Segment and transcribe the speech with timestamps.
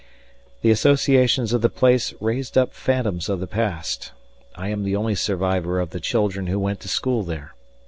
[0.63, 4.13] The associations of the place raised up phantoms of the past.
[4.55, 7.53] I am the only survivor of the children who went to school there.